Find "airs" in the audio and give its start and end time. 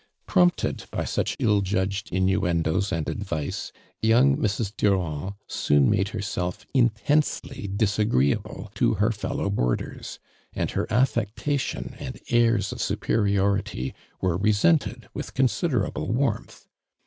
12.31-12.71